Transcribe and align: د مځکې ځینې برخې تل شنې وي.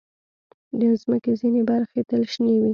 د 0.79 0.81
مځکې 1.09 1.31
ځینې 1.39 1.61
برخې 1.69 2.01
تل 2.09 2.23
شنې 2.31 2.55
وي. 2.61 2.69